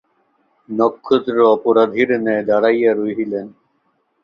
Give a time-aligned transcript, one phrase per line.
[0.69, 3.47] নক্ষত্র অপরাধীর ন্যায় দাঁড়াইয়া রহিলেন।